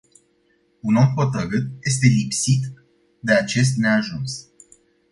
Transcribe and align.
Un 0.83 0.95
om 0.95 1.09
hotarît 1.15 1.67
este 1.83 2.05
lipsit 2.07 2.65
de 3.23 3.33
acest 3.33 3.75
neajuns. 3.77 4.31